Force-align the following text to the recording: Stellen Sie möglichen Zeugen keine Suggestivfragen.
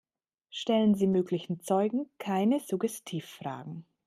Stellen 0.49 0.95
Sie 0.95 1.05
möglichen 1.05 1.59
Zeugen 1.61 2.09
keine 2.17 2.59
Suggestivfragen. 2.59 3.85